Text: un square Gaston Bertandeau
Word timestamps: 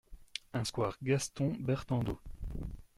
un 0.53 0.63
square 0.63 0.97
Gaston 1.03 1.57
Bertandeau 1.59 2.17